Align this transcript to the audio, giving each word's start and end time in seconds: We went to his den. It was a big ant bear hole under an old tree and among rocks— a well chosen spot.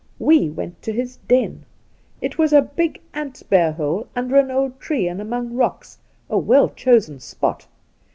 We 0.17 0.49
went 0.49 0.81
to 0.81 0.91
his 0.93 1.17
den. 1.27 1.63
It 2.21 2.35
was 2.39 2.53
a 2.53 2.61
big 2.63 2.99
ant 3.13 3.43
bear 3.51 3.71
hole 3.73 4.07
under 4.15 4.35
an 4.37 4.49
old 4.49 4.79
tree 4.79 5.07
and 5.07 5.21
among 5.21 5.53
rocks— 5.53 5.99
a 6.27 6.39
well 6.39 6.69
chosen 6.69 7.19
spot. 7.19 7.67